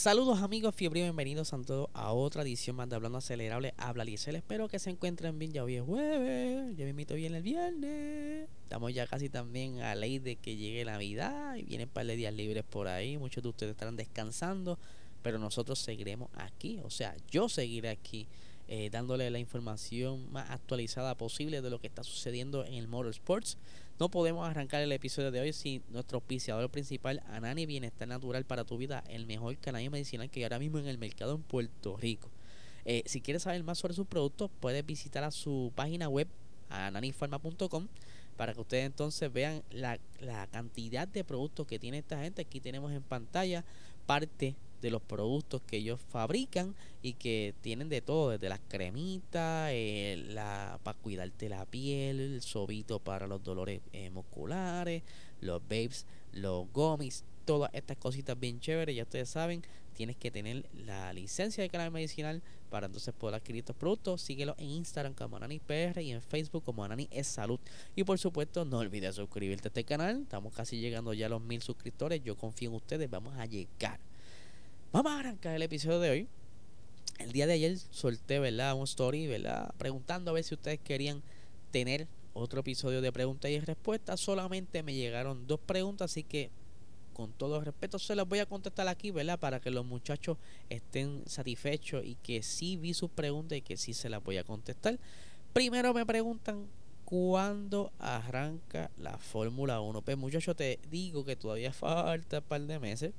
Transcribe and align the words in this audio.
Saludos 0.00 0.40
amigos 0.40 0.74
fiebre, 0.74 1.02
bienvenidos 1.02 1.52
a 1.52 1.60
todos 1.60 1.90
a 1.92 2.14
otra 2.14 2.40
edición 2.40 2.74
más 2.74 2.88
de 2.88 2.96
Hablando 2.96 3.18
Acelerable. 3.18 3.74
Habla 3.76 4.02
Liesel, 4.02 4.34
espero 4.34 4.66
que 4.66 4.78
se 4.78 4.88
encuentren 4.88 5.38
bien. 5.38 5.52
Ya 5.52 5.62
hoy 5.62 5.76
es 5.76 5.82
jueves, 5.82 6.74
ya 6.74 6.84
me 6.84 6.90
invito 6.92 7.16
bien 7.16 7.34
el 7.34 7.42
viernes. 7.42 8.48
Estamos 8.62 8.94
ya 8.94 9.06
casi 9.06 9.28
también 9.28 9.82
a 9.82 9.94
ley 9.94 10.18
de 10.18 10.36
que 10.36 10.56
llegue 10.56 10.86
Navidad 10.86 11.54
y 11.56 11.64
vienen 11.64 11.88
un 11.88 11.92
par 11.92 12.06
de 12.06 12.16
días 12.16 12.32
libres 12.32 12.64
por 12.64 12.88
ahí. 12.88 13.18
Muchos 13.18 13.42
de 13.42 13.50
ustedes 13.50 13.72
estarán 13.72 13.96
descansando, 13.96 14.78
pero 15.20 15.38
nosotros 15.38 15.78
seguiremos 15.78 16.30
aquí. 16.32 16.80
O 16.82 16.88
sea, 16.88 17.14
yo 17.30 17.50
seguiré 17.50 17.90
aquí 17.90 18.26
eh, 18.72 18.88
dándole 18.88 19.28
la 19.32 19.40
información 19.40 20.30
más 20.30 20.48
actualizada 20.48 21.16
posible 21.16 21.60
de 21.60 21.70
lo 21.70 21.80
que 21.80 21.88
está 21.88 22.04
sucediendo 22.04 22.64
en 22.64 22.74
el 22.74 22.86
Motorsports. 22.86 23.58
No 23.98 24.10
podemos 24.10 24.48
arrancar 24.48 24.80
el 24.80 24.92
episodio 24.92 25.32
de 25.32 25.40
hoy 25.40 25.52
sin 25.52 25.82
nuestro 25.88 26.18
auspiciador 26.18 26.70
principal, 26.70 27.20
Anani 27.26 27.66
Bienestar 27.66 28.06
Natural 28.06 28.44
para 28.44 28.62
tu 28.62 28.78
vida, 28.78 29.02
el 29.08 29.26
mejor 29.26 29.58
canal 29.58 29.90
medicinal 29.90 30.30
que 30.30 30.38
hay 30.38 30.44
ahora 30.44 30.60
mismo 30.60 30.78
en 30.78 30.86
el 30.86 30.98
mercado 30.98 31.34
en 31.34 31.42
Puerto 31.42 31.96
Rico. 31.96 32.30
Eh, 32.84 33.02
si 33.06 33.20
quieres 33.20 33.42
saber 33.42 33.64
más 33.64 33.78
sobre 33.78 33.94
sus 33.94 34.06
productos, 34.06 34.52
puedes 34.60 34.86
visitar 34.86 35.24
a 35.24 35.32
su 35.32 35.72
página 35.74 36.08
web, 36.08 36.28
ananifarma.com, 36.68 37.88
para 38.36 38.54
que 38.54 38.60
ustedes 38.60 38.86
entonces 38.86 39.32
vean 39.32 39.64
la, 39.72 39.98
la 40.20 40.46
cantidad 40.46 41.08
de 41.08 41.24
productos 41.24 41.66
que 41.66 41.80
tiene 41.80 41.98
esta 41.98 42.22
gente. 42.22 42.42
Aquí 42.42 42.60
tenemos 42.60 42.92
en 42.92 43.02
pantalla 43.02 43.64
parte 44.06 44.54
de 44.80 44.90
los 44.90 45.02
productos 45.02 45.62
que 45.62 45.78
ellos 45.78 46.00
fabrican 46.08 46.74
y 47.02 47.14
que 47.14 47.54
tienen 47.60 47.88
de 47.88 48.00
todo, 48.00 48.30
desde 48.30 48.48
las 48.48 48.60
cremitas, 48.68 49.70
eh, 49.72 50.24
la, 50.28 50.78
para 50.82 50.98
cuidarte 50.98 51.48
la 51.48 51.64
piel, 51.66 52.20
el 52.20 52.42
sobito 52.42 52.98
para 52.98 53.26
los 53.26 53.42
dolores 53.42 53.80
eh, 53.92 54.10
musculares, 54.10 55.02
los 55.40 55.62
babes, 55.62 56.06
los 56.32 56.70
gummies, 56.72 57.24
todas 57.44 57.70
estas 57.74 57.96
cositas 57.96 58.38
bien 58.38 58.60
chéveres, 58.60 58.94
ya 58.96 59.02
ustedes 59.02 59.28
saben, 59.28 59.62
tienes 59.94 60.16
que 60.16 60.30
tener 60.30 60.64
la 60.72 61.12
licencia 61.12 61.62
de 61.62 61.68
canal 61.68 61.90
medicinal 61.90 62.42
para 62.70 62.86
entonces 62.86 63.12
poder 63.12 63.34
adquirir 63.34 63.60
estos 63.60 63.76
productos. 63.76 64.22
Síguelo 64.22 64.54
en 64.56 64.70
Instagram 64.70 65.12
como 65.12 65.36
AnaniPR 65.36 66.00
y 66.00 66.12
en 66.12 66.22
Facebook 66.22 66.64
como 66.64 66.84
Anani 66.84 67.08
es 67.10 67.26
Salud. 67.26 67.60
Y 67.94 68.04
por 68.04 68.18
supuesto, 68.18 68.64
no 68.64 68.78
olvides 68.78 69.16
suscribirte 69.16 69.68
a 69.68 69.70
este 69.70 69.84
canal. 69.84 70.22
Estamos 70.22 70.54
casi 70.54 70.80
llegando 70.80 71.12
ya 71.12 71.26
a 71.26 71.28
los 71.28 71.42
mil 71.42 71.60
suscriptores. 71.60 72.22
Yo 72.22 72.36
confío 72.36 72.70
en 72.70 72.76
ustedes, 72.76 73.10
vamos 73.10 73.36
a 73.36 73.44
llegar. 73.44 74.00
Vamos 74.92 75.12
a 75.12 75.20
arrancar 75.20 75.54
el 75.54 75.62
episodio 75.62 76.00
de 76.00 76.10
hoy. 76.10 76.28
El 77.20 77.30
día 77.30 77.46
de 77.46 77.52
ayer 77.52 77.78
solté, 77.78 78.40
¿verdad? 78.40 78.74
Un 78.74 78.82
story, 78.82 79.28
¿verdad? 79.28 79.72
Preguntando 79.78 80.32
a 80.32 80.34
ver 80.34 80.42
si 80.42 80.54
ustedes 80.54 80.80
querían 80.80 81.22
tener 81.70 82.08
otro 82.34 82.58
episodio 82.58 83.00
de 83.00 83.12
preguntas 83.12 83.52
y 83.52 83.60
respuestas. 83.60 84.18
Solamente 84.18 84.82
me 84.82 84.92
llegaron 84.92 85.46
dos 85.46 85.60
preguntas, 85.60 86.10
así 86.10 86.24
que 86.24 86.50
con 87.12 87.30
todo 87.30 87.60
respeto 87.60 88.00
se 88.00 88.16
las 88.16 88.26
voy 88.26 88.40
a 88.40 88.46
contestar 88.46 88.88
aquí, 88.88 89.12
¿verdad? 89.12 89.38
Para 89.38 89.60
que 89.60 89.70
los 89.70 89.86
muchachos 89.86 90.38
estén 90.70 91.22
satisfechos 91.24 92.04
y 92.04 92.16
que 92.16 92.42
sí 92.42 92.76
vi 92.76 92.92
sus 92.92 93.10
preguntas 93.10 93.58
y 93.58 93.62
que 93.62 93.76
sí 93.76 93.94
se 93.94 94.10
las 94.10 94.24
voy 94.24 94.38
a 94.38 94.44
contestar. 94.44 94.98
Primero 95.52 95.94
me 95.94 96.04
preguntan 96.04 96.66
cuándo 97.04 97.92
arranca 98.00 98.90
la 98.98 99.18
Fórmula 99.18 99.80
1. 99.80 100.02
Pues 100.02 100.18
muchachos, 100.18 100.56
te 100.56 100.80
digo 100.90 101.24
que 101.24 101.36
todavía 101.36 101.72
falta 101.72 102.38
un 102.38 102.44
par 102.44 102.62
de 102.62 102.80
meses 102.80 103.12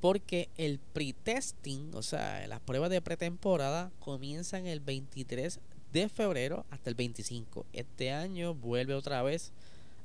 porque 0.00 0.48
el 0.56 0.78
pre-testing, 0.78 1.94
o 1.94 2.02
sea, 2.02 2.46
las 2.46 2.60
pruebas 2.60 2.90
de 2.90 3.02
pretemporada 3.02 3.90
comienzan 3.98 4.66
el 4.66 4.80
23 4.80 5.60
de 5.92 6.08
febrero 6.08 6.64
hasta 6.70 6.90
el 6.90 6.96
25. 6.96 7.66
Este 7.72 8.10
año 8.12 8.54
vuelve 8.54 8.94
otra 8.94 9.22
vez 9.22 9.52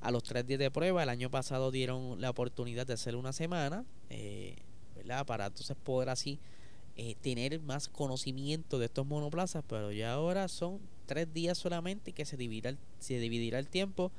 a 0.02 0.12
los 0.12 0.24
tres 0.24 0.46
días 0.46 0.60
de 0.60 0.72
prueba. 0.72 1.04
El 1.04 1.10
año 1.10 1.30
pasado 1.30 1.72
dieron 1.72 2.20
la 2.20 2.30
oportunidad 2.30 2.86
de 2.86 2.94
hacer 2.94 3.16
una 3.16 3.32
semana, 3.32 3.86
eh, 4.10 4.56
¿verdad? 4.96 5.26
Para 5.26 5.46
entonces 5.46 5.78
poder 5.82 6.10
así 6.10 6.40
eh, 6.98 7.16
tener 7.22 7.60
más 7.62 7.88
conocimiento 7.88 8.80
de 8.80 8.86
estos 8.86 9.06
monoplazas, 9.06 9.64
pero 9.68 9.92
ya 9.92 10.14
ahora 10.14 10.48
son 10.48 10.80
tres 11.06 11.34
días 11.34 11.58
solamente 11.58 12.12
que 12.12 12.26
se 12.26 12.36
dividirá, 12.36 12.76
se 13.00 13.20
dividirá 13.20 13.60
el 13.60 13.68
tiempo 13.68 14.12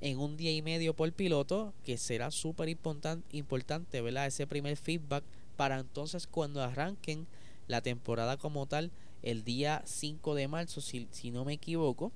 en 0.00 0.18
un 0.18 0.36
día 0.36 0.52
y 0.52 0.62
medio 0.62 0.94
por 0.94 1.10
piloto, 1.12 1.72
que 1.84 1.96
será 1.96 2.30
súper 2.30 2.68
importante, 2.68 4.00
¿verdad? 4.00 4.26
Ese 4.26 4.46
primer 4.46 4.76
feedback 4.76 5.24
para 5.56 5.78
entonces 5.78 6.26
cuando 6.26 6.62
arranquen 6.62 7.26
la 7.66 7.80
temporada 7.80 8.36
como 8.36 8.66
tal, 8.66 8.90
el 9.22 9.42
día 9.42 9.82
5 9.84 10.34
de 10.34 10.48
marzo, 10.48 10.80
si, 10.80 11.08
si 11.10 11.30
no 11.30 11.44
me 11.44 11.54
equivoco, 11.54 12.12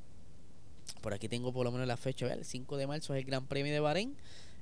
por 1.00 1.14
aquí 1.14 1.28
tengo 1.28 1.52
por 1.52 1.64
lo 1.64 1.72
menos 1.72 1.88
la 1.88 1.96
fecha, 1.96 2.32
el 2.32 2.44
5 2.44 2.76
de 2.76 2.86
marzo 2.86 3.14
es 3.14 3.20
el 3.20 3.26
Gran 3.26 3.46
Premio 3.46 3.72
de 3.72 3.80
Bahrein, 3.80 4.14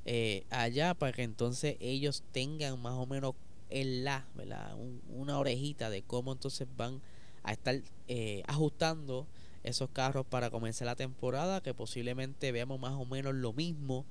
eh, 0.04 0.44
allá 0.50 0.94
para 0.94 1.12
que 1.12 1.22
entonces 1.22 1.76
ellos 1.80 2.22
tengan 2.32 2.80
más 2.80 2.94
o 2.94 3.06
menos 3.06 3.34
el 3.68 4.04
la, 4.04 4.26
¿verdad? 4.34 4.74
una 5.08 5.38
orejita 5.38 5.90
de 5.90 6.02
cómo 6.02 6.32
entonces 6.32 6.66
van 6.76 7.02
a 7.42 7.52
estar 7.52 7.80
eh, 8.06 8.42
ajustando 8.46 9.26
esos 9.64 9.90
carros 9.90 10.26
para 10.26 10.50
comenzar 10.50 10.86
la 10.86 10.96
temporada, 10.96 11.60
que 11.62 11.74
posiblemente 11.74 12.52
veamos 12.52 12.80
más 12.80 12.92
o 12.92 13.04
menos 13.04 13.34
lo 13.34 13.52
mismo 13.52 14.04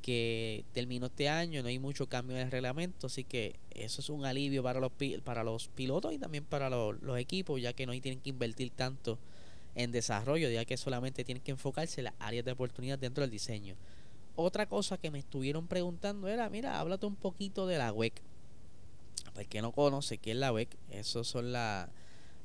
que 0.00 0.64
terminó 0.72 1.06
este 1.06 1.28
año, 1.28 1.62
no 1.62 1.68
hay 1.68 1.78
mucho 1.78 2.08
cambio 2.08 2.36
en 2.36 2.42
el 2.42 2.50
reglamento, 2.50 3.06
así 3.06 3.24
que 3.24 3.56
eso 3.70 4.00
es 4.00 4.08
un 4.08 4.24
alivio 4.24 4.62
para 4.62 4.80
los, 4.80 4.92
para 5.24 5.44
los 5.44 5.68
pilotos 5.68 6.12
y 6.12 6.18
también 6.18 6.44
para 6.44 6.70
los, 6.70 6.96
equipos, 7.18 7.60
ya 7.60 7.72
que 7.72 7.86
no 7.86 7.92
tienen 8.00 8.20
que 8.20 8.30
invertir 8.30 8.70
tanto 8.70 9.18
en 9.74 9.92
desarrollo, 9.92 10.48
ya 10.48 10.64
que 10.64 10.76
solamente 10.76 11.24
tienen 11.24 11.42
que 11.42 11.50
enfocarse 11.50 12.00
en 12.00 12.06
las 12.06 12.14
áreas 12.18 12.44
de 12.44 12.52
oportunidad 12.52 12.98
dentro 12.98 13.22
del 13.22 13.30
diseño. 13.30 13.76
Otra 14.36 14.66
cosa 14.66 14.96
que 14.96 15.10
me 15.10 15.18
estuvieron 15.18 15.66
preguntando 15.66 16.28
era, 16.28 16.48
mira, 16.48 16.80
háblate 16.80 17.06
un 17.06 17.16
poquito 17.16 17.66
de 17.66 17.78
la 17.78 17.92
WEC. 17.92 18.22
Para 19.26 19.42
el 19.42 19.48
que 19.48 19.60
no 19.60 19.72
conoce 19.72 20.18
qué 20.18 20.30
es 20.30 20.36
la 20.36 20.52
WEC, 20.52 20.76
eso 20.90 21.24
son 21.24 21.52
la, 21.52 21.90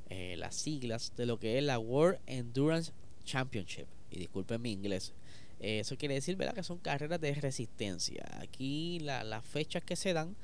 eh, 0.08 0.36
las 0.38 0.54
siglas 0.54 1.12
de 1.16 1.26
lo 1.26 1.40
que 1.40 1.58
es 1.58 1.64
la 1.64 1.78
World 1.78 2.20
Endurance 2.26 2.92
Championship. 3.24 3.86
Y 4.10 4.18
disculpen 4.18 4.62
mi 4.62 4.72
inglés. 4.72 5.12
Eh, 5.58 5.80
eso 5.80 5.96
quiere 5.96 6.14
decir 6.14 6.36
¿verdad? 6.36 6.54
que 6.54 6.62
son 6.62 6.78
carreras 6.78 7.20
de 7.20 7.34
resistencia. 7.34 8.24
Aquí 8.40 9.00
las 9.00 9.44
fechas 9.44 9.82
que 9.82 9.96
se 9.96 10.12
dan 10.12 10.36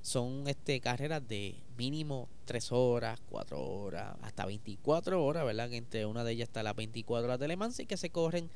son 0.00 0.48
este, 0.48 0.80
carreras 0.80 1.26
de 1.28 1.54
mínimo 1.76 2.28
3 2.46 2.72
horas, 2.72 3.20
4 3.28 3.60
horas, 3.60 4.16
hasta 4.22 4.46
24 4.46 5.22
horas, 5.22 5.44
¿verdad? 5.44 5.70
Entre 5.74 6.06
una 6.06 6.24
de 6.24 6.32
ellas 6.32 6.48
está 6.48 6.62
las 6.62 6.74
24 6.74 7.26
horas 7.26 7.38
de 7.38 7.48
Le 7.48 7.56
Mans 7.56 7.78
y 7.80 7.84
que 7.84 7.98
se 7.98 8.08
corren 8.08 8.48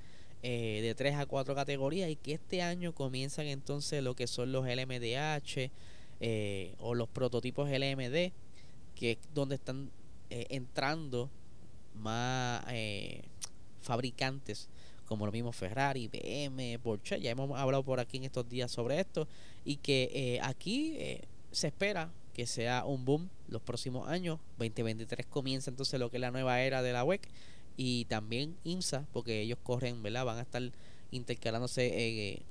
eh, 0.43 0.81
de 0.83 0.95
3 0.95 1.17
a 1.17 1.27
4 1.27 1.55
categorías 1.55 2.09
y 2.09 2.17
que 2.17 2.33
este 2.33 2.63
año 2.63 2.95
comienzan 2.95 3.47
entonces 3.47 4.03
lo 4.03 4.17
que 4.17 4.27
son 4.27 4.53
los 4.53 4.67
LMDH 4.67 5.71
o 6.79 6.95
los 6.95 7.09
prototipos 7.09 7.69
LMD, 7.69 8.33
que 8.95 9.13
es 9.13 9.19
donde 9.35 9.57
están 9.57 9.91
eh, 10.35 10.47
entrando 10.51 11.31
más 11.95 12.65
eh, 12.69 13.23
fabricantes 13.83 14.69
como 15.07 15.27
lo 15.27 15.31
mismo 15.31 15.53
Ferrari, 15.53 16.09
BM, 16.09 16.77
Porsche, 16.81 17.21
ya 17.21 17.31
hemos 17.31 17.57
hablado 17.57 17.85
por 17.85 18.01
aquí 18.01 18.17
en 18.17 18.25
estos 18.25 18.49
días 18.49 18.73
sobre 18.73 18.99
esto 18.99 19.29
y 19.65 19.77
que 19.77 20.11
eh, 20.13 20.41
aquí 20.43 20.99
se 21.53 21.69
espera 21.69 22.11
que 22.33 22.49
sea 22.49 22.85
un 22.85 23.05
boom 23.05 23.31
los 23.47 23.63
próximos 23.63 24.09
años, 24.09 24.41
2023 24.59 25.25
comienza 25.27 25.71
entonces 25.71 26.01
lo 26.01 26.11
que 26.11 26.17
es 26.17 26.21
la 26.21 26.33
nueva 26.33 26.61
era 26.63 26.83
de 26.83 26.93
la 26.93 27.05
WEC 27.05 27.29
y 27.77 28.07
también 28.07 28.57
IMSA, 28.65 29.07
porque 29.13 29.41
ellos 29.41 29.61
corren, 29.63 30.03
¿verdad? 30.03 30.25
Van 30.25 30.39
a 30.39 30.43
estar 30.43 30.63
intercalándose 31.13 32.43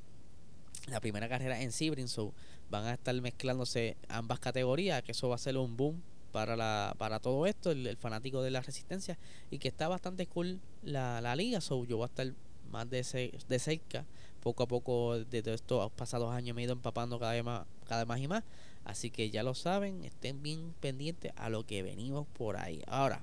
la 0.87 1.01
primera 1.01 1.27
carrera 1.27 1.61
en 1.61 1.73
Sebring, 1.73 2.07
so 2.07 2.33
van 2.69 2.85
a 2.85 2.93
estar 2.93 3.13
mezclándose 3.19 3.97
ambas 4.07 4.39
categorías, 4.39 5.03
que 5.03 5.11
eso 5.11 5.27
va 5.27 5.35
a 5.35 5.39
ser 5.39 5.57
un 5.57 5.75
boom 5.75 6.01
para, 6.33 6.57
la, 6.57 6.95
para 6.97 7.19
todo 7.19 7.45
esto, 7.45 7.71
el, 7.71 7.95
fanático 7.95 8.41
de 8.41 8.51
la 8.51 8.59
resistencia, 8.59 9.17
y 9.51 9.59
que 9.59 9.69
está 9.69 9.87
bastante 9.87 10.25
cool 10.25 10.59
la, 10.81 11.21
la 11.21 11.35
liga, 11.35 11.61
so 11.61 11.85
yo 11.85 11.97
voy 11.97 12.05
a 12.05 12.07
estar 12.07 12.33
más 12.71 12.89
de, 12.89 13.39
de 13.47 13.59
cerca, 13.59 14.03
poco 14.41 14.63
a 14.63 14.67
poco, 14.67 15.19
desde 15.19 15.53
estos 15.53 15.91
pasados 15.91 16.33
años 16.33 16.55
me 16.55 16.63
he 16.63 16.65
ido 16.65 16.73
empapando 16.73 17.19
cada 17.19 17.33
vez 17.33 17.43
más, 17.43 17.65
cada 17.87 18.01
vez 18.01 18.07
más 18.07 18.19
y 18.19 18.27
más, 18.27 18.43
así 18.83 19.11
que 19.11 19.29
ya 19.29 19.43
lo 19.43 19.53
saben, 19.53 20.03
estén 20.03 20.41
bien 20.41 20.73
pendientes 20.81 21.31
a 21.35 21.49
lo 21.49 21.65
que 21.65 21.83
venimos 21.83 22.25
por 22.35 22.57
ahí. 22.57 22.81
Ahora, 22.87 23.21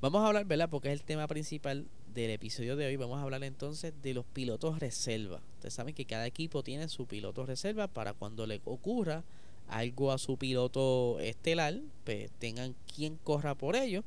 vamos 0.00 0.24
a 0.24 0.28
hablar, 0.28 0.46
¿verdad? 0.46 0.70
Porque 0.70 0.88
es 0.88 0.98
el 0.98 1.04
tema 1.04 1.28
principal 1.28 1.86
del 2.14 2.30
episodio 2.30 2.76
de 2.76 2.86
hoy, 2.86 2.96
vamos 2.96 3.18
a 3.18 3.22
hablar 3.22 3.44
entonces 3.44 3.92
de 4.02 4.14
los 4.14 4.24
pilotos 4.24 4.78
reserva. 4.78 5.42
Ustedes 5.56 5.74
saben 5.74 5.94
que 5.94 6.06
cada 6.06 6.26
equipo 6.26 6.62
tiene 6.62 6.88
su 6.88 7.04
piloto 7.04 7.44
reserva 7.44 7.88
para 7.88 8.14
cuando 8.14 8.46
le 8.46 8.62
ocurra 8.64 9.22
algo 9.68 10.12
a 10.12 10.18
su 10.18 10.36
piloto 10.36 11.18
estelar, 11.20 11.80
pues 12.04 12.30
tengan 12.38 12.74
quien 12.94 13.16
corra 13.16 13.54
por 13.54 13.76
ello. 13.76 14.04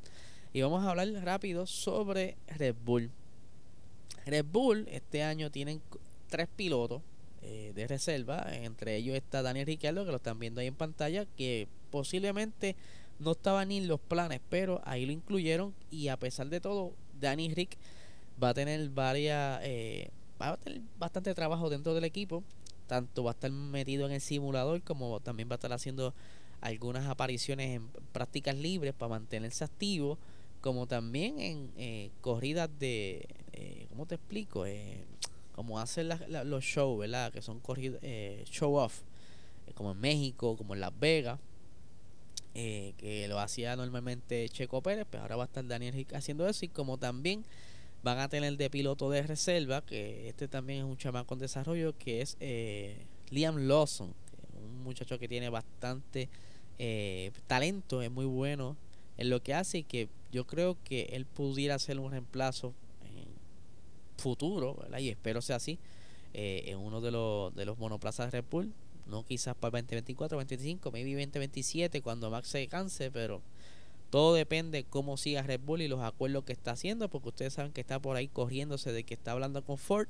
Y 0.52 0.62
vamos 0.62 0.84
a 0.84 0.90
hablar 0.90 1.08
rápido 1.22 1.66
sobre 1.66 2.36
Red 2.48 2.74
Bull. 2.84 3.10
Red 4.26 4.44
Bull 4.44 4.86
este 4.90 5.22
año 5.22 5.50
tienen 5.50 5.80
tres 6.28 6.48
pilotos 6.54 7.02
eh, 7.42 7.72
de 7.74 7.86
reserva. 7.86 8.46
Entre 8.52 8.96
ellos 8.96 9.16
está 9.16 9.42
Daniel 9.42 9.66
Ricciardo, 9.66 10.04
que 10.04 10.10
lo 10.10 10.16
están 10.16 10.38
viendo 10.38 10.60
ahí 10.60 10.66
en 10.66 10.74
pantalla, 10.74 11.24
que 11.36 11.68
posiblemente 11.90 12.76
no 13.18 13.32
estaba 13.32 13.64
ni 13.64 13.78
en 13.78 13.88
los 13.88 14.00
planes, 14.00 14.40
pero 14.48 14.80
ahí 14.84 15.06
lo 15.06 15.12
incluyeron. 15.12 15.74
Y 15.90 16.08
a 16.08 16.16
pesar 16.16 16.48
de 16.48 16.60
todo, 16.60 16.92
Danny 17.20 17.52
Rick 17.54 17.76
va 18.42 18.50
a 18.50 18.54
tener 18.54 18.88
varias. 18.90 19.60
Eh, 19.62 20.10
va 20.40 20.50
a 20.50 20.56
tener 20.56 20.80
bastante 20.98 21.34
trabajo 21.34 21.70
dentro 21.70 21.94
del 21.94 22.04
equipo. 22.04 22.42
Tanto 22.90 23.22
va 23.22 23.30
a 23.30 23.34
estar 23.34 23.52
metido 23.52 24.04
en 24.04 24.10
el 24.10 24.20
simulador, 24.20 24.82
como 24.82 25.20
también 25.20 25.48
va 25.48 25.52
a 25.52 25.58
estar 25.58 25.72
haciendo 25.72 26.12
algunas 26.60 27.06
apariciones 27.06 27.76
en 27.76 27.86
prácticas 28.12 28.56
libres 28.56 28.94
para 28.94 29.10
mantenerse 29.10 29.62
activo, 29.62 30.18
como 30.60 30.88
también 30.88 31.38
en 31.38 31.70
eh, 31.76 32.10
corridas 32.20 32.68
de. 32.80 33.28
Eh, 33.52 33.86
¿Cómo 33.90 34.06
te 34.06 34.16
explico? 34.16 34.66
Eh, 34.66 35.04
como 35.54 35.78
hacen 35.78 36.08
los 36.08 36.64
shows, 36.64 36.98
¿verdad? 36.98 37.32
Que 37.32 37.42
son 37.42 37.60
corridas, 37.60 38.00
eh, 38.02 38.42
show 38.50 38.74
off, 38.74 39.02
eh, 39.68 39.72
como 39.72 39.92
en 39.92 40.00
México, 40.00 40.56
como 40.56 40.74
en 40.74 40.80
Las 40.80 40.98
Vegas, 40.98 41.38
eh, 42.56 42.94
que 42.98 43.28
lo 43.28 43.38
hacía 43.38 43.76
normalmente 43.76 44.48
Checo 44.48 44.82
Pérez, 44.82 45.06
pero 45.08 45.22
ahora 45.22 45.36
va 45.36 45.44
a 45.44 45.46
estar 45.46 45.64
Daniel 45.64 45.94
Rick 45.94 46.12
haciendo 46.14 46.48
eso, 46.48 46.64
y 46.64 46.68
como 46.68 46.98
también 46.98 47.44
van 48.02 48.18
a 48.18 48.28
tener 48.28 48.56
de 48.56 48.70
piloto 48.70 49.10
de 49.10 49.22
reserva, 49.22 49.84
que 49.84 50.28
este 50.28 50.48
también 50.48 50.80
es 50.80 50.84
un 50.84 50.96
chamán 50.96 51.24
con 51.24 51.38
desarrollo, 51.38 51.96
que 51.98 52.22
es 52.22 52.36
Liam 53.30 53.68
Lawson, 53.68 54.14
un 54.62 54.82
muchacho 54.82 55.18
que 55.18 55.28
tiene 55.28 55.48
bastante 55.48 56.28
talento, 57.46 58.02
es 58.02 58.10
muy 58.10 58.24
bueno 58.24 58.76
en 59.18 59.28
lo 59.28 59.42
que 59.42 59.54
hace 59.54 59.78
y 59.78 59.82
que 59.82 60.08
yo 60.32 60.46
creo 60.46 60.78
que 60.82 61.10
él 61.12 61.26
pudiera 61.26 61.78
ser 61.78 61.98
un 61.98 62.10
reemplazo 62.10 62.74
futuro, 64.20 64.76
y 64.98 65.08
espero 65.08 65.42
sea 65.42 65.56
así, 65.56 65.78
eh, 66.32 66.64
en 66.66 66.78
uno 66.78 67.00
de 67.00 67.10
los, 67.10 67.54
de 67.54 67.64
los 67.64 67.78
monoplazas 67.78 68.30
de 68.30 68.40
Red 68.40 68.48
Bull, 68.48 68.72
no 69.06 69.24
quizás 69.24 69.56
para 69.56 69.78
el 69.78 69.84
2024, 69.84 70.38
2025, 70.38 70.92
maybe 70.92 71.10
2027 71.10 72.02
cuando 72.02 72.30
Max 72.30 72.48
se 72.48 72.68
canse, 72.68 73.10
pero 73.10 73.42
todo 74.10 74.34
depende 74.34 74.84
cómo 74.84 75.16
siga 75.16 75.42
Red 75.42 75.60
Bull 75.60 75.82
y 75.82 75.88
los 75.88 76.00
acuerdos 76.00 76.44
que 76.44 76.52
está 76.52 76.72
haciendo, 76.72 77.08
porque 77.08 77.28
ustedes 77.28 77.54
saben 77.54 77.72
que 77.72 77.80
está 77.80 78.00
por 78.00 78.16
ahí 78.16 78.28
corriéndose 78.28 78.92
de 78.92 79.04
que 79.04 79.14
está 79.14 79.32
hablando 79.32 79.64
con 79.64 79.78
Ford. 79.78 80.08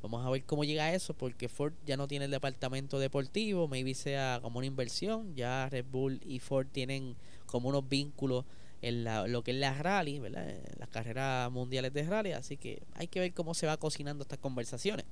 Vamos 0.00 0.24
a 0.24 0.30
ver 0.30 0.44
cómo 0.44 0.64
llega 0.64 0.84
a 0.84 0.94
eso, 0.94 1.14
porque 1.14 1.48
Ford 1.48 1.74
ya 1.86 1.96
no 1.96 2.08
tiene 2.08 2.24
el 2.24 2.30
departamento 2.30 2.98
deportivo, 2.98 3.68
maybe 3.68 3.94
sea 3.94 4.40
como 4.42 4.58
una 4.58 4.66
inversión. 4.66 5.34
Ya 5.34 5.68
Red 5.68 5.86
Bull 5.90 6.20
y 6.24 6.38
Ford 6.38 6.66
tienen 6.70 7.16
como 7.46 7.68
unos 7.68 7.88
vínculos 7.88 8.44
en 8.80 9.04
lo 9.04 9.44
que 9.44 9.52
es 9.52 9.56
la 9.56 9.74
rally, 9.74 10.18
¿verdad? 10.18 10.56
las 10.78 10.88
carreras 10.88 11.50
mundiales 11.52 11.92
de 11.92 12.02
rally, 12.02 12.32
así 12.32 12.56
que 12.56 12.82
hay 12.94 13.06
que 13.06 13.20
ver 13.20 13.32
cómo 13.32 13.54
se 13.54 13.66
va 13.66 13.76
cocinando 13.76 14.22
estas 14.22 14.40
conversaciones. 14.40 15.06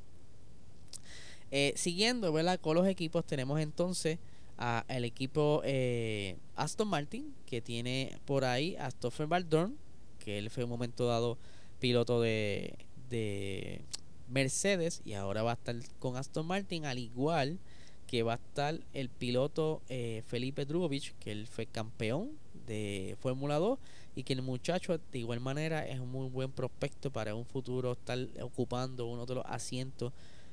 Eh, 1.52 1.72
siguiendo 1.76 2.32
¿verdad? 2.32 2.60
con 2.60 2.76
los 2.76 2.86
equipos, 2.86 3.24
tenemos 3.24 3.60
entonces 3.60 4.18
a 4.60 4.84
el 4.88 5.04
equipo 5.04 5.62
eh, 5.64 6.36
Aston 6.54 6.86
Martin, 6.86 7.34
que 7.46 7.60
tiene 7.60 8.18
por 8.26 8.44
ahí 8.44 8.76
a 8.76 8.90
Stoffel 8.90 9.26
Baldorn, 9.26 9.76
que 10.18 10.38
él 10.38 10.50
fue 10.50 10.64
un 10.64 10.70
momento 10.70 11.06
dado 11.06 11.38
piloto 11.80 12.20
de, 12.20 12.74
de 13.08 13.80
Mercedes 14.28 15.00
y 15.04 15.14
ahora 15.14 15.42
va 15.42 15.52
a 15.52 15.54
estar 15.54 15.74
con 15.98 16.16
Aston 16.16 16.46
Martin, 16.46 16.84
al 16.84 16.98
igual 16.98 17.58
que 18.06 18.22
va 18.22 18.34
a 18.34 18.36
estar 18.36 18.78
el 18.92 19.08
piloto 19.08 19.82
eh, 19.88 20.22
Felipe 20.26 20.66
Drugovich, 20.66 21.14
que 21.20 21.32
él 21.32 21.46
fue 21.46 21.66
campeón 21.66 22.32
de 22.66 23.16
Fórmula 23.20 23.58
2 23.58 23.78
y 24.14 24.24
que 24.24 24.34
el 24.34 24.42
muchacho 24.42 24.98
de 24.98 25.18
igual 25.18 25.40
manera 25.40 25.86
es 25.86 26.00
un 26.00 26.10
muy 26.10 26.28
buen 26.28 26.50
prospecto 26.50 27.10
para 27.10 27.34
un 27.34 27.46
futuro 27.46 27.92
estar 27.92 28.18
ocupando 28.42 29.06
uno 29.06 29.26
de 29.26 29.36
los 29.36 29.44
asientos 29.46 30.12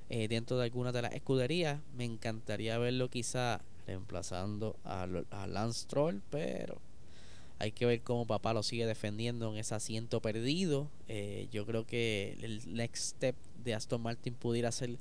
eh, 0.10 0.28
dentro 0.28 0.58
de 0.58 0.64
alguna 0.64 0.92
de 0.92 1.02
las 1.02 1.14
escuderías. 1.14 1.82
Me 1.96 2.06
encantaría 2.06 2.78
verlo 2.78 3.10
quizá 3.10 3.60
reemplazando 3.88 4.76
a, 4.84 5.08
a 5.32 5.48
Lance 5.48 5.88
Troll, 5.88 6.22
pero 6.30 6.80
hay 7.60 7.72
que 7.72 7.86
ver 7.86 8.02
cómo 8.02 8.28
papá 8.28 8.54
lo 8.54 8.62
sigue 8.62 8.86
defendiendo 8.86 9.52
en 9.52 9.58
ese 9.58 9.74
asiento 9.74 10.22
perdido. 10.22 10.90
Eh, 11.08 11.48
yo 11.52 11.66
creo 11.66 11.88
que 11.88 12.38
el 12.42 12.74
next 12.76 13.16
step 13.16 13.36
de 13.64 13.74
Aston 13.74 14.02
Martin 14.02 14.36
pudiera 14.36 14.72
ser 14.72 15.00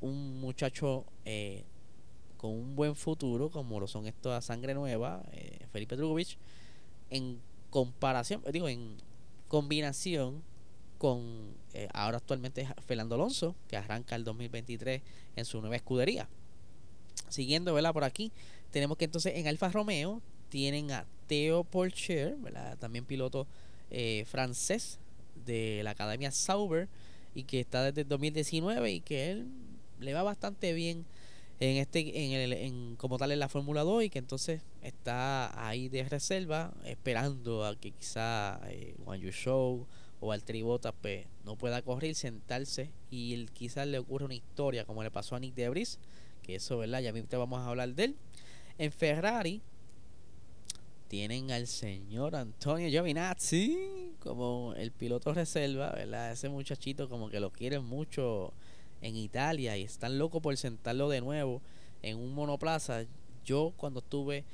un 0.00 0.40
muchacho 0.40 1.04
eh, 1.24 1.64
con 2.36 2.52
un 2.52 2.76
buen 2.76 2.94
futuro, 2.94 3.50
como 3.50 3.80
lo 3.80 3.88
son 3.88 4.06
estos 4.06 4.32
a 4.32 4.40
sangre 4.40 4.74
nueva, 4.74 5.24
eh, 5.32 5.66
Felipe 5.72 5.96
Drugovich, 5.96 6.38
en 7.10 7.40
comparación, 7.70 8.42
digo, 8.52 8.68
en 8.68 8.96
combinación 9.48 10.42
con 10.98 11.54
eh, 11.74 11.88
ahora 11.94 12.18
actualmente 12.18 12.68
Fernando 12.86 13.14
Alonso, 13.14 13.54
que 13.68 13.76
arranca 13.76 14.14
el 14.16 14.24
2023 14.24 15.02
en 15.36 15.44
su 15.44 15.60
nueva 15.60 15.76
escudería. 15.76 16.28
Siguiendo, 17.28 17.74
¿verdad? 17.74 17.92
Por 17.92 18.04
aquí, 18.04 18.32
tenemos 18.70 18.96
que 18.96 19.06
entonces 19.06 19.34
en 19.36 19.46
Alfa 19.46 19.68
Romeo 19.70 20.22
tienen 20.48 20.90
a 20.90 21.06
Theo 21.26 21.64
Porcher, 21.64 22.36
¿verdad? 22.36 22.76
También 22.78 23.04
piloto 23.04 23.46
eh, 23.90 24.24
francés 24.26 24.98
de 25.46 25.82
la 25.84 25.90
Academia 25.90 26.30
Sauber 26.30 26.88
y 27.34 27.44
que 27.44 27.60
está 27.60 27.82
desde 27.82 28.02
el 28.02 28.08
2019 28.08 28.90
y 28.90 29.00
que 29.00 29.30
él 29.30 29.46
le 30.00 30.14
va 30.14 30.22
bastante 30.22 30.72
bien 30.72 31.04
en 31.60 31.76
este 31.76 32.24
en 32.24 32.32
el 32.32 32.52
en, 32.52 32.96
como 32.96 33.18
tal 33.18 33.32
en 33.32 33.40
la 33.40 33.48
Fórmula 33.48 33.82
2 33.82 34.04
y 34.04 34.10
que 34.10 34.18
entonces 34.18 34.62
está 34.82 35.68
ahí 35.68 35.88
de 35.88 36.04
reserva 36.04 36.72
esperando 36.84 37.64
a 37.64 37.76
que 37.76 37.90
quizá 37.90 38.60
eh, 38.68 38.94
Juan 39.04 39.20
Yu 39.20 39.30
Show 39.30 39.86
o 40.20 40.32
al 40.32 40.42
Tribota 40.42 40.92
pues, 40.92 41.26
no 41.44 41.56
pueda 41.56 41.82
correr, 41.82 42.14
sentarse 42.14 42.90
y 43.10 43.46
quizás 43.46 43.86
le 43.86 43.98
ocurre 43.98 44.24
una 44.24 44.34
historia 44.34 44.84
como 44.84 45.02
le 45.02 45.10
pasó 45.10 45.36
a 45.36 45.40
Nick 45.40 45.54
Debris, 45.54 45.98
eso, 46.54 46.78
¿verdad? 46.78 47.00
Ya 47.00 47.12
mismo 47.12 47.28
vamos 47.38 47.60
a 47.60 47.68
hablar 47.68 47.94
de 47.94 48.04
él. 48.04 48.16
En 48.78 48.92
Ferrari 48.92 49.62
tienen 51.08 51.50
al 51.50 51.66
señor 51.66 52.36
Antonio 52.36 52.88
Giovinazzi 52.88 54.12
como 54.20 54.74
el 54.76 54.92
piloto 54.92 55.32
reserva, 55.32 55.90
¿verdad? 55.90 56.32
Ese 56.32 56.48
muchachito 56.48 57.08
como 57.08 57.30
que 57.30 57.40
lo 57.40 57.50
quieren 57.50 57.84
mucho 57.84 58.52
en 59.00 59.16
Italia 59.16 59.76
y 59.76 59.82
están 59.82 60.18
locos 60.18 60.42
por 60.42 60.56
sentarlo 60.56 61.08
de 61.08 61.20
nuevo 61.20 61.62
en 62.02 62.18
un 62.18 62.34
monoplaza. 62.34 63.04
Yo 63.44 63.72
cuando 63.76 64.00
estuve 64.00 64.44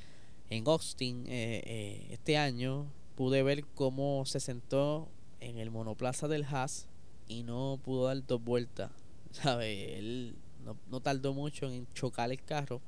en 0.50 0.66
Austin 0.68 1.24
eh, 1.26 1.62
eh, 1.66 2.06
este 2.10 2.36
año 2.36 2.86
pude 3.16 3.42
ver 3.42 3.64
cómo 3.74 4.24
se 4.26 4.40
sentó 4.40 5.08
en 5.40 5.58
el 5.58 5.70
monoplaza 5.70 6.28
del 6.28 6.44
Haas 6.44 6.86
y 7.26 7.42
no 7.42 7.80
pudo 7.82 8.06
dar 8.06 8.24
dos 8.26 8.42
vueltas. 8.42 8.90
¿Sabe? 9.32 9.98
Él 9.98 10.36
no, 10.64 10.76
no, 10.90 11.00
tardó 11.00 11.32
mucho 11.32 11.70
en 11.70 11.86
chocar 11.94 12.30
el 12.30 12.42
carro. 12.42 12.80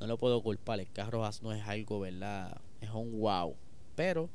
No 0.00 0.06
lo 0.06 0.18
puedo 0.18 0.42
culpar. 0.42 0.80
El 0.80 0.90
carro 0.90 1.28
no 1.42 1.52
es 1.52 1.62
algo, 1.66 2.00
¿verdad? 2.00 2.60
Es 2.80 2.90
un 2.90 3.20
wow. 3.20 3.54
Pero 3.94 4.30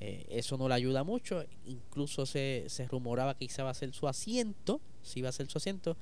eh, 0.00 0.26
eso 0.30 0.56
no 0.56 0.68
le 0.68 0.74
ayuda 0.74 1.04
mucho. 1.04 1.44
Incluso 1.66 2.26
se, 2.26 2.64
se 2.68 2.86
rumoraba 2.88 3.34
que 3.34 3.46
quizá 3.46 3.62
va 3.64 3.70
a 3.70 3.74
ser 3.74 3.92
su 3.92 4.08
asiento. 4.08 4.80
Si 5.02 5.20
va 5.20 5.28
a 5.28 5.32
ser 5.32 5.48
su 5.48 5.58
asiento. 5.58 5.96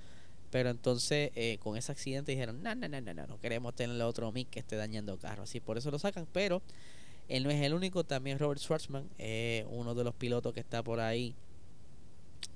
Pero 0.50 0.70
entonces 0.70 1.30
eh, 1.34 1.58
con 1.60 1.76
ese 1.76 1.92
accidente 1.92 2.32
dijeron, 2.32 2.62
no, 2.62 2.74
no, 2.74 2.88
no, 2.88 3.00
no, 3.00 3.14
no, 3.14 3.40
queremos 3.40 3.74
tener 3.74 4.00
otro 4.02 4.32
mic 4.32 4.50
que 4.50 4.60
esté 4.60 4.76
dañando 4.76 5.16
carros. 5.18 5.48
Así 5.48 5.60
por 5.60 5.78
eso 5.78 5.90
lo 5.90 5.98
sacan. 5.98 6.26
Pero 6.32 6.62
él 7.28 7.44
no 7.44 7.50
es 7.50 7.62
el 7.62 7.74
único. 7.74 8.04
También 8.04 8.38
Robert 8.38 8.60
Schwartzman 8.60 9.08
es 9.18 9.64
uno 9.68 9.94
de 9.94 10.04
los 10.04 10.14
pilotos 10.14 10.52
que 10.52 10.60
está 10.60 10.82
por 10.82 11.00
ahí 11.00 11.34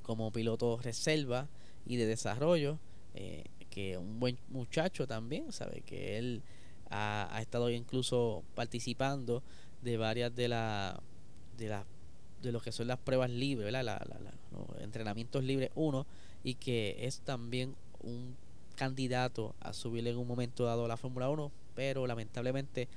como 0.02 0.30
piloto 0.32 0.78
reserva 0.82 1.48
y 1.86 1.96
de 1.96 2.06
desarrollo. 2.06 2.78
Eh, 3.14 3.44
que 3.74 3.98
un 3.98 4.20
buen 4.20 4.38
muchacho 4.50 5.08
también, 5.08 5.50
sabe 5.50 5.82
que 5.84 6.16
él 6.16 6.42
ha, 6.90 7.28
ha 7.32 7.42
estado 7.42 7.68
incluso 7.70 8.44
participando 8.54 9.42
de 9.82 9.96
varias 9.96 10.34
de 10.34 10.46
las 10.46 10.96
de, 11.58 11.68
la, 11.68 11.84
de 12.40 12.52
lo 12.52 12.60
que 12.60 12.70
son 12.70 12.86
las 12.86 12.98
pruebas 12.98 13.30
libres, 13.30 13.72
los 13.72 14.80
entrenamientos 14.80 15.42
libres 15.42 15.70
uno 15.74 16.06
y 16.44 16.54
que 16.54 16.96
es 17.00 17.20
también 17.20 17.74
un 18.00 18.36
candidato 18.76 19.56
a 19.60 19.72
subir 19.72 20.06
en 20.06 20.18
un 20.18 20.26
momento 20.26 20.64
dado 20.64 20.84
a 20.84 20.88
la 20.88 20.96
Fórmula 20.96 21.28
1, 21.28 21.50
pero 21.74 22.06
lamentablemente 22.06 22.88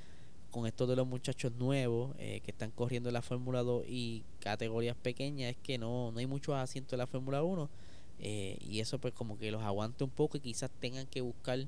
con 0.52 0.66
esto 0.66 0.86
de 0.86 0.94
los 0.96 1.06
muchachos 1.06 1.52
nuevos 1.58 2.14
eh, 2.18 2.40
que 2.44 2.52
están 2.52 2.70
corriendo 2.70 3.08
en 3.08 3.14
la 3.14 3.22
Fórmula 3.22 3.62
2 3.62 3.84
y 3.88 4.22
categorías 4.40 4.96
pequeñas 4.96 5.50
es 5.50 5.56
que 5.56 5.76
no, 5.76 6.12
no 6.12 6.18
hay 6.20 6.26
muchos 6.26 6.54
asientos 6.54 6.92
en 6.92 7.00
la 7.00 7.06
Fórmula 7.06 7.42
1 7.42 7.68
eh, 8.20 8.58
y 8.60 8.80
eso 8.80 8.98
pues 8.98 9.14
como 9.14 9.38
que 9.38 9.50
los 9.50 9.62
aguante 9.62 10.04
un 10.04 10.10
poco 10.10 10.36
y 10.36 10.40
quizás 10.40 10.70
tengan 10.80 11.06
que 11.06 11.20
buscar 11.20 11.66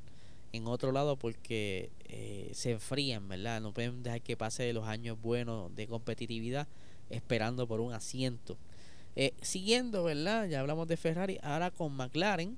en 0.52 0.66
otro 0.66 0.92
lado 0.92 1.16
porque 1.16 1.90
eh, 2.08 2.50
se 2.52 2.72
enfrían, 2.72 3.28
¿verdad? 3.28 3.60
No 3.60 3.72
pueden 3.72 4.02
dejar 4.02 4.20
que 4.22 4.36
pase 4.36 4.72
los 4.72 4.86
años 4.86 5.20
buenos 5.20 5.74
de 5.74 5.86
competitividad 5.86 6.66
esperando 7.08 7.66
por 7.66 7.80
un 7.80 7.92
asiento. 7.92 8.56
Eh, 9.16 9.32
siguiendo, 9.42 10.04
¿verdad? 10.04 10.46
Ya 10.46 10.60
hablamos 10.60 10.88
de 10.88 10.96
Ferrari, 10.96 11.38
ahora 11.42 11.70
con 11.70 11.92
McLaren. 11.92 12.56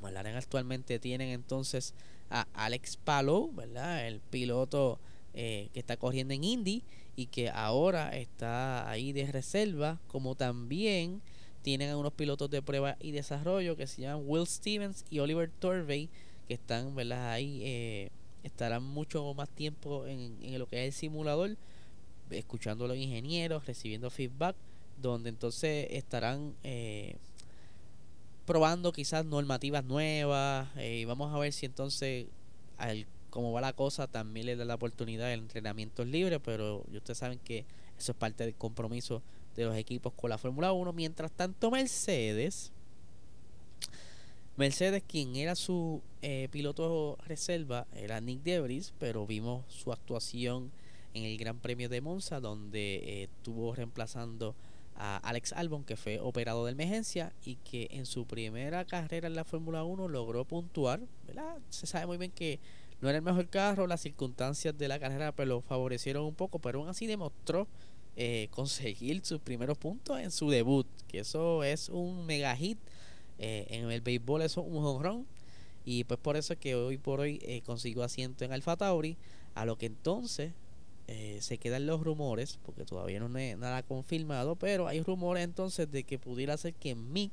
McLaren 0.00 0.36
actualmente 0.36 0.98
tienen 0.98 1.30
entonces 1.30 1.94
a 2.30 2.46
Alex 2.54 2.96
Palou, 2.96 3.52
¿verdad? 3.52 4.06
El 4.06 4.20
piloto 4.20 4.98
eh, 5.34 5.68
que 5.72 5.80
está 5.80 5.96
corriendo 5.96 6.34
en 6.34 6.44
Indy 6.44 6.82
y 7.14 7.26
que 7.26 7.50
ahora 7.50 8.16
está 8.16 8.88
ahí 8.90 9.12
de 9.12 9.30
reserva, 9.30 10.00
como 10.08 10.34
también 10.34 11.22
tienen 11.66 11.90
a 11.90 11.96
unos 11.96 12.12
pilotos 12.12 12.48
de 12.48 12.62
prueba 12.62 12.96
y 13.00 13.10
desarrollo 13.10 13.76
que 13.76 13.88
se 13.88 14.02
llaman 14.02 14.22
Will 14.24 14.46
Stevens 14.46 15.04
y 15.10 15.18
Oliver 15.18 15.50
Torvey, 15.50 16.08
que 16.46 16.54
están, 16.54 16.94
¿verdad? 16.94 17.32
Ahí 17.32 17.60
eh, 17.64 18.10
estarán 18.44 18.84
mucho 18.84 19.34
más 19.34 19.48
tiempo 19.48 20.06
en, 20.06 20.38
en 20.42 20.60
lo 20.60 20.68
que 20.68 20.86
es 20.86 20.86
el 20.86 20.92
simulador, 20.92 21.56
escuchando 22.30 22.84
a 22.84 22.88
los 22.88 22.96
ingenieros, 22.96 23.66
recibiendo 23.66 24.10
feedback, 24.10 24.54
donde 25.02 25.28
entonces 25.28 25.88
estarán 25.90 26.54
eh, 26.62 27.16
probando 28.44 28.92
quizás 28.92 29.24
normativas 29.24 29.84
nuevas 29.84 30.68
eh, 30.76 31.00
y 31.00 31.04
vamos 31.04 31.34
a 31.34 31.38
ver 31.40 31.52
si 31.52 31.66
entonces 31.66 32.26
al 32.78 33.08
como 33.28 33.50
va 33.50 33.60
la 33.60 33.72
cosa 33.72 34.06
también 34.06 34.46
le 34.46 34.54
da 34.54 34.64
la 34.64 34.76
oportunidad 34.76 35.26
de 35.26 35.32
entrenamiento 35.32 36.04
libre 36.04 36.38
pero 36.38 36.84
ustedes 36.94 37.18
saben 37.18 37.40
que 37.40 37.66
eso 37.98 38.12
es 38.12 38.18
parte 38.18 38.44
del 38.44 38.54
compromiso 38.54 39.20
de 39.56 39.64
los 39.64 39.76
equipos 39.76 40.12
con 40.14 40.30
la 40.30 40.38
Fórmula 40.38 40.72
1 40.72 40.92
mientras 40.92 41.32
tanto 41.32 41.70
Mercedes 41.70 42.72
Mercedes 44.56 45.02
quien 45.06 45.36
era 45.36 45.54
su 45.54 46.02
eh, 46.22 46.48
piloto 46.50 47.18
reserva 47.26 47.86
era 47.94 48.20
Nick 48.20 48.42
Debris 48.42 48.92
pero 48.98 49.26
vimos 49.26 49.64
su 49.68 49.92
actuación 49.92 50.70
en 51.14 51.24
el 51.24 51.36
Gran 51.38 51.58
Premio 51.58 51.88
de 51.88 52.00
Monza 52.00 52.40
donde 52.40 52.96
eh, 52.96 53.22
estuvo 53.24 53.74
reemplazando 53.74 54.54
a 54.98 55.18
Alex 55.18 55.52
Albon, 55.52 55.84
que 55.84 55.96
fue 55.96 56.20
operado 56.20 56.64
de 56.64 56.72
emergencia 56.72 57.32
y 57.44 57.56
que 57.56 57.88
en 57.90 58.06
su 58.06 58.26
primera 58.26 58.84
carrera 58.84 59.26
en 59.26 59.34
la 59.34 59.44
Fórmula 59.44 59.84
1 59.84 60.08
logró 60.08 60.44
puntuar. 60.44 61.00
¿verdad? 61.26 61.58
Se 61.68 61.86
sabe 61.86 62.06
muy 62.06 62.16
bien 62.16 62.30
que 62.30 62.58
no 63.00 63.08
era 63.08 63.18
el 63.18 63.24
mejor 63.24 63.48
carro, 63.48 63.86
las 63.86 64.00
circunstancias 64.00 64.76
de 64.76 64.88
la 64.88 64.98
carrera 64.98 65.32
pero 65.32 65.48
lo 65.48 65.60
favorecieron 65.60 66.24
un 66.24 66.34
poco, 66.34 66.58
pero 66.58 66.80
aún 66.80 66.88
así 66.88 67.06
demostró 67.06 67.68
eh, 68.16 68.48
conseguir 68.50 69.24
sus 69.24 69.40
primeros 69.40 69.78
puntos 69.78 70.18
en 70.18 70.30
su 70.30 70.50
debut, 70.50 70.86
que 71.06 71.20
eso 71.20 71.62
es 71.62 71.88
un 71.88 72.26
mega 72.26 72.56
hit. 72.56 72.78
Eh, 73.38 73.66
en 73.70 73.90
el 73.90 74.00
béisbol 74.00 74.42
eso 74.42 74.62
es 74.62 74.66
un 74.68 74.84
honrón. 74.84 75.26
Y 75.84 76.04
pues 76.04 76.18
por 76.18 76.36
eso 76.36 76.54
es 76.54 76.58
que 76.58 76.74
hoy 76.74 76.98
por 76.98 77.20
hoy 77.20 77.38
eh, 77.42 77.62
consiguió 77.64 78.02
asiento 78.02 78.44
en 78.44 78.52
Alfa 78.52 78.76
Tauri, 78.76 79.16
a 79.54 79.64
lo 79.64 79.78
que 79.78 79.86
entonces 79.86 80.52
eh, 81.06 81.38
se 81.40 81.58
quedan 81.58 81.86
los 81.86 82.02
rumores, 82.02 82.58
porque 82.64 82.84
todavía 82.84 83.20
no 83.20 83.38
hay 83.38 83.54
nada 83.54 83.82
confirmado, 83.84 84.56
pero 84.56 84.88
hay 84.88 85.00
rumores 85.00 85.44
entonces 85.44 85.90
de 85.90 86.02
que 86.02 86.18
pudiera 86.18 86.56
ser 86.56 86.74
que 86.74 86.96
Mick 86.96 87.32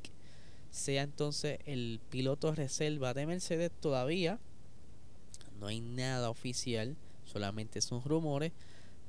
sea 0.69 1.01
entonces 1.01 1.59
el 1.65 1.99
piloto 2.09 2.53
reserva 2.53 3.15
de 3.15 3.25
Mercedes 3.25 3.71
todavía. 3.79 4.39
No 5.59 5.67
hay 5.67 5.81
nada 5.81 6.29
oficial, 6.29 6.95
solamente 7.25 7.81
son 7.81 8.03
rumores, 8.03 8.51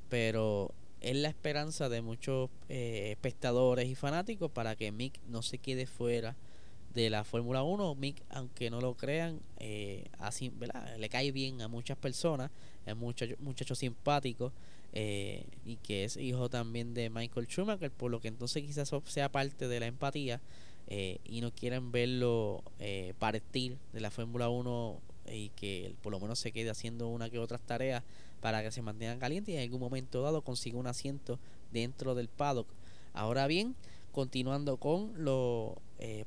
pero 0.08 0.72
es 1.10 1.16
la 1.16 1.28
esperanza 1.28 1.88
de 1.88 2.02
muchos 2.02 2.50
eh, 2.68 3.08
espectadores 3.10 3.88
y 3.88 3.94
fanáticos 3.94 4.50
para 4.50 4.76
que 4.76 4.92
Mick 4.92 5.20
no 5.28 5.42
se 5.42 5.58
quede 5.58 5.86
fuera 5.86 6.36
de 6.94 7.10
la 7.10 7.24
Fórmula 7.24 7.62
1. 7.62 7.94
Mick, 7.94 8.22
aunque 8.30 8.70
no 8.70 8.80
lo 8.80 8.94
crean, 8.94 9.40
eh, 9.58 10.04
así, 10.18 10.52
le 10.98 11.08
cae 11.08 11.32
bien 11.32 11.60
a 11.62 11.68
muchas 11.68 11.96
personas 11.96 12.50
es 12.86 12.96
muchacho, 12.96 13.34
muchacho 13.40 13.74
simpático 13.74 14.52
eh, 14.92 15.44
y 15.64 15.76
que 15.76 16.04
es 16.04 16.16
hijo 16.16 16.48
también 16.48 16.94
de 16.94 17.10
Michael 17.10 17.46
Schumacher, 17.46 17.90
por 17.90 18.10
lo 18.10 18.20
que 18.20 18.28
entonces 18.28 18.62
quizás 18.62 18.90
sea 19.06 19.30
parte 19.30 19.68
de 19.68 19.80
la 19.80 19.86
empatía 19.86 20.40
eh, 20.86 21.18
y 21.24 21.40
no 21.40 21.50
quieren 21.50 21.92
verlo 21.92 22.62
eh, 22.78 23.14
partir 23.18 23.78
de 23.92 24.00
la 24.00 24.10
Fórmula 24.10 24.48
1 24.48 25.00
y 25.32 25.48
que 25.50 25.94
por 26.02 26.12
lo 26.12 26.20
menos 26.20 26.38
se 26.38 26.52
quede 26.52 26.70
haciendo 26.70 27.08
una 27.08 27.30
que 27.30 27.38
otras 27.38 27.62
tareas 27.62 28.04
para 28.44 28.62
que 28.62 28.70
se 28.70 28.82
mantengan 28.82 29.18
calientes 29.18 29.54
y 29.54 29.56
en 29.56 29.62
algún 29.62 29.80
momento 29.80 30.20
dado 30.20 30.42
consiga 30.42 30.76
un 30.76 30.86
asiento 30.86 31.38
dentro 31.72 32.14
del 32.14 32.28
paddock. 32.28 32.68
Ahora 33.14 33.46
bien, 33.46 33.74
continuando 34.12 34.76
con 34.76 35.12
los 35.16 35.72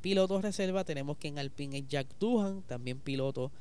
pilotos 0.02 0.42
reserva, 0.42 0.84
tenemos 0.84 1.18
que 1.18 1.28
en 1.28 1.38
Alpine 1.38 1.78
es 1.78 1.88
Jack 1.88 2.08
Duhan, 2.20 2.64
también 2.64 2.98
piloto 2.98 3.52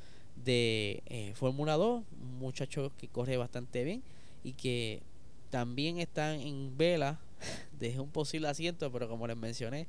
de 0.42 1.02
eh, 1.04 1.32
Fórmula 1.34 1.74
2, 1.74 2.02
un 2.18 2.38
muchacho 2.38 2.90
que 2.96 3.08
corre 3.08 3.36
bastante 3.36 3.84
bien 3.84 4.02
y 4.42 4.54
que 4.54 5.02
también 5.50 5.98
están 5.98 6.40
en 6.40 6.78
vela 6.78 7.20
de 7.78 8.00
un 8.00 8.08
posible 8.08 8.48
asiento, 8.48 8.90
pero 8.90 9.06
como 9.06 9.26
les 9.26 9.36
mencioné, 9.36 9.86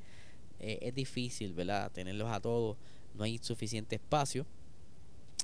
eh, 0.60 0.78
es 0.82 0.94
difícil, 0.94 1.54
¿verdad? 1.54 1.90
Tenerlos 1.90 2.30
a 2.30 2.38
todos, 2.38 2.76
no 3.14 3.24
hay 3.24 3.38
suficiente 3.38 3.96
espacio. 3.96 4.44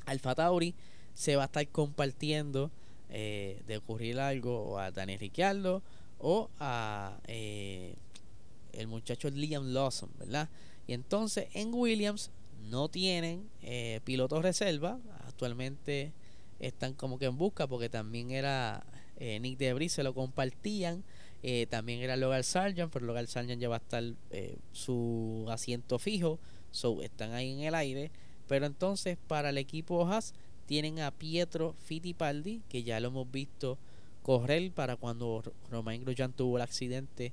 Alfa 0.05 0.35
Tauri 0.35 0.75
se 1.15 1.37
va 1.37 1.45
a 1.45 1.47
estar 1.47 1.67
compartiendo 1.69 2.71
eh, 3.11 3.63
de 3.67 3.77
ocurrir 3.77 4.19
algo 4.19 4.79
a 4.79 4.91
Daniel 4.91 5.21
Ricciardo 5.21 5.83
o 6.19 6.51
a 6.59 7.19
el 7.27 8.87
muchacho 8.87 9.31
Liam 9.31 9.73
Lawson, 9.73 10.11
¿verdad? 10.19 10.49
Y 10.87 10.93
entonces 10.93 11.49
en 11.55 11.73
Williams 11.73 12.31
no 12.71 12.89
tienen 12.89 13.49
eh, 13.63 14.01
pilotos 14.05 14.43
reserva. 14.43 14.99
Actualmente 15.27 16.13
están 16.61 16.95
como 16.95 17.19
que 17.19 17.27
en 17.27 17.37
busca 17.37 17.67
porque 17.67 17.89
también 17.89 18.31
era 18.31 18.85
eh, 19.17 19.39
Nick 19.41 19.59
Debris, 19.59 19.93
se 19.93 20.03
lo 20.03 20.15
compartían. 20.15 21.05
Eh, 21.43 21.67
también 21.69 22.01
era 22.01 22.17
Logan 22.17 22.43
Sargent, 22.43 22.91
pero 22.93 23.05
Logan 23.05 23.27
Sargent 23.27 23.61
ya 23.61 23.69
va 23.69 23.77
a 23.77 23.79
estar 23.79 24.03
eh, 24.31 24.57
su 24.73 25.47
asiento 25.49 25.99
fijo. 25.99 26.39
So, 26.71 27.03
están 27.03 27.33
ahí 27.33 27.53
en 27.53 27.61
el 27.61 27.75
aire. 27.75 28.11
Pero 28.49 28.67
entonces 28.67 29.17
para 29.27 29.51
el 29.51 29.59
equipo 29.59 30.07
Haas 30.07 30.35
tienen 30.67 31.01
a 31.01 31.11
Pietro 31.11 31.75
Fittipaldi, 31.85 32.63
que 32.69 32.83
ya 32.83 33.01
lo 33.01 33.09
hemos 33.09 33.31
visto 33.31 33.79
correr 34.23 34.71
para 34.73 34.97
cuando 34.97 35.43
Romain 35.71 36.05
Grosjean 36.05 36.33
tuvo 36.33 36.57
el 36.57 36.63
accidente 36.63 37.33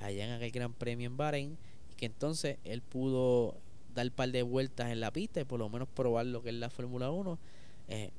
allá 0.00 0.26
en 0.26 0.32
aquel 0.32 0.50
Gran 0.50 0.72
Premio 0.72 1.06
en 1.06 1.16
Bahrein. 1.16 1.58
Y 1.90 1.94
que 1.94 2.06
entonces 2.06 2.58
él 2.64 2.82
pudo 2.82 3.56
dar 3.96 4.06
un 4.06 4.12
par 4.12 4.30
de 4.30 4.42
vueltas 4.42 4.92
en 4.92 5.00
la 5.00 5.10
pista 5.10 5.40
y 5.40 5.44
por 5.44 5.58
lo 5.58 5.68
menos 5.68 5.88
probar 5.88 6.26
lo 6.26 6.42
que 6.42 6.50
es 6.50 6.54
la 6.54 6.70
Fórmula 6.70 7.10
1. 7.10 7.38
Eh, 7.88 8.10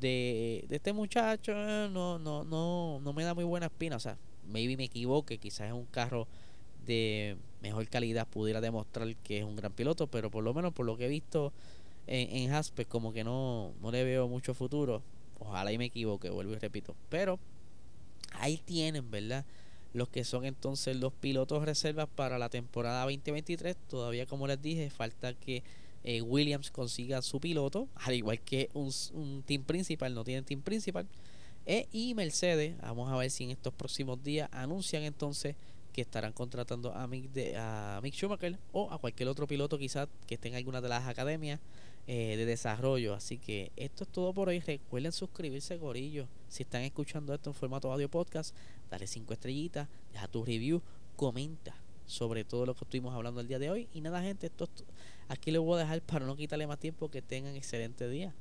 de, 0.00 0.64
de, 0.68 0.76
este 0.76 0.92
muchacho 0.92 1.52
eh, 1.52 1.88
no, 1.92 2.18
no, 2.18 2.44
no, 2.44 3.00
no 3.00 3.12
me 3.12 3.24
da 3.24 3.34
muy 3.34 3.44
buena 3.44 3.66
espina. 3.66 3.96
O 3.96 4.00
sea, 4.00 4.16
maybe 4.48 4.76
me 4.76 4.84
equivoque, 4.84 5.38
quizás 5.38 5.68
es 5.68 5.72
un 5.72 5.86
carro 5.86 6.26
de 6.86 7.36
mejor 7.60 7.86
calidad, 7.88 8.26
pudiera 8.26 8.60
demostrar 8.60 9.14
que 9.16 9.38
es 9.38 9.44
un 9.44 9.56
gran 9.56 9.72
piloto, 9.72 10.06
pero 10.06 10.30
por 10.30 10.44
lo 10.44 10.54
menos 10.54 10.72
por 10.72 10.86
lo 10.86 10.96
que 10.96 11.06
he 11.06 11.08
visto 11.08 11.52
en, 12.06 12.50
en 12.52 12.62
como 12.88 13.12
que 13.12 13.24
no, 13.24 13.72
no 13.80 13.90
le 13.90 14.04
veo 14.04 14.28
mucho 14.28 14.54
futuro. 14.54 15.02
Ojalá 15.38 15.72
y 15.72 15.78
me 15.78 15.86
equivoque, 15.86 16.30
vuelvo 16.30 16.52
y 16.54 16.58
repito. 16.58 16.94
Pero 17.08 17.38
ahí 18.40 18.58
tienen, 18.58 19.10
¿verdad? 19.10 19.44
los 19.96 20.08
que 20.10 20.24
son 20.24 20.44
entonces 20.44 20.96
los 20.96 21.12
pilotos 21.12 21.64
reservas 21.64 22.08
para 22.14 22.38
la 22.38 22.50
temporada 22.50 23.02
2023. 23.02 23.76
Todavía, 23.88 24.26
como 24.26 24.46
les 24.46 24.60
dije, 24.60 24.90
falta 24.90 25.32
que 25.32 25.62
eh, 26.04 26.20
Williams 26.20 26.70
consiga 26.70 27.22
su 27.22 27.40
piloto, 27.40 27.88
al 27.94 28.14
igual 28.14 28.40
que 28.40 28.68
un, 28.74 29.42
team 29.44 29.64
principal, 29.64 30.14
no 30.14 30.22
tienen 30.22 30.44
team 30.44 30.60
principal. 30.60 31.06
E, 31.64 31.88
y 31.90 32.14
Mercedes, 32.14 32.76
vamos 32.80 33.10
a 33.10 33.16
ver 33.16 33.30
si 33.30 33.44
en 33.44 33.50
estos 33.50 33.72
próximos 33.72 34.22
días 34.22 34.48
anuncian 34.52 35.02
entonces 35.02 35.56
que 35.96 36.02
estarán 36.02 36.34
contratando 36.34 36.92
a 36.94 37.06
Mick, 37.06 37.32
de, 37.32 37.56
a 37.56 37.98
Mick 38.02 38.14
Schumacher 38.14 38.58
o 38.70 38.92
a 38.92 38.98
cualquier 38.98 39.30
otro 39.30 39.46
piloto 39.46 39.78
quizás 39.78 40.08
que 40.26 40.34
esté 40.34 40.48
en 40.48 40.54
alguna 40.56 40.82
de 40.82 40.90
las 40.90 41.08
academias 41.08 41.58
eh, 42.06 42.36
de 42.36 42.44
desarrollo. 42.44 43.14
Así 43.14 43.38
que 43.38 43.72
esto 43.76 44.04
es 44.04 44.10
todo 44.10 44.34
por 44.34 44.50
hoy. 44.50 44.60
Recuerden 44.60 45.10
suscribirse, 45.10 45.78
Gorillo. 45.78 46.28
Si 46.50 46.64
están 46.64 46.82
escuchando 46.82 47.32
esto 47.32 47.48
en 47.48 47.54
formato 47.54 47.90
audio 47.90 48.10
podcast, 48.10 48.54
dale 48.90 49.06
cinco 49.06 49.32
estrellitas, 49.32 49.88
deja 50.12 50.28
tu 50.28 50.44
review, 50.44 50.82
comenta 51.16 51.74
sobre 52.04 52.44
todo 52.44 52.66
lo 52.66 52.74
que 52.74 52.84
estuvimos 52.84 53.14
hablando 53.14 53.40
el 53.40 53.48
día 53.48 53.58
de 53.58 53.70
hoy. 53.70 53.88
Y 53.94 54.02
nada, 54.02 54.20
gente, 54.20 54.48
esto, 54.48 54.68
aquí 55.28 55.50
lo 55.50 55.62
voy 55.62 55.76
a 55.76 55.84
dejar 55.84 56.02
para 56.02 56.26
no 56.26 56.36
quitarle 56.36 56.66
más 56.66 56.78
tiempo. 56.78 57.10
Que 57.10 57.22
tengan 57.22 57.56
excelente 57.56 58.06
día. 58.06 58.34